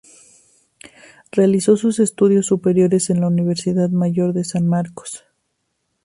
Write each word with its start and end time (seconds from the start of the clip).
Realizó 1.31 1.77
sus 1.77 1.99
estudios 1.99 2.47
superiores 2.47 3.11
en 3.11 3.21
la 3.21 3.27
Universidad 3.27 3.91
Mayor 3.91 4.33
de 4.33 4.43
San 4.43 4.65
Marcos. 4.67 5.25